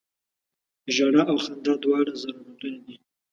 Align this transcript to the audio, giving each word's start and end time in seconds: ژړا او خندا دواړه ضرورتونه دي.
ژړا 0.95 1.23
او 1.31 1.37
خندا 1.43 1.73
دواړه 1.83 2.13
ضرورتونه 2.21 2.79
دي. 2.85 2.95